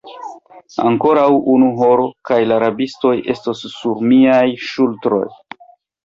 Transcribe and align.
Ankoraŭ 0.91 1.25
unu 1.55 1.67
horo, 1.81 2.07
kaj 2.29 2.39
la 2.51 2.57
rabistoj 2.63 3.11
estos 3.33 3.61
sur 3.75 4.01
miaj 4.13 4.41
ŝultroj. 4.71 5.21